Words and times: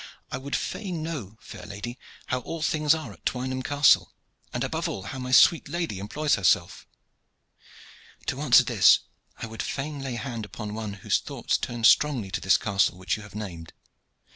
I 0.31 0.39
would 0.39 0.55
fain 0.55 1.03
know, 1.03 1.37
fair 1.39 1.67
lady, 1.67 1.99
how 2.25 2.39
all 2.39 2.63
things 2.63 2.95
are 2.95 3.13
at 3.13 3.23
Twynham 3.23 3.61
Castle, 3.61 4.15
and 4.51 4.63
above 4.63 4.89
all 4.89 5.03
how 5.03 5.19
my 5.19 5.31
sweet 5.31 5.69
lady 5.69 5.99
employs 5.99 6.33
herself." 6.33 6.87
"To 8.25 8.41
answer 8.41 8.63
this 8.63 9.01
I 9.37 9.45
would 9.45 9.61
fain 9.61 9.99
lay 10.01 10.15
hand 10.15 10.43
upon 10.43 10.73
one 10.73 10.93
whose 11.05 11.19
thoughts 11.19 11.55
turn 11.55 11.83
strongly 11.83 12.31
to 12.31 12.41
this 12.41 12.57
castle 12.57 12.97
which 12.97 13.15
you 13.15 13.21
have 13.21 13.35
named. 13.35 13.73